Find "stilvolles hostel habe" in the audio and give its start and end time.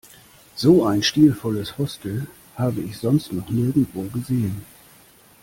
1.03-2.81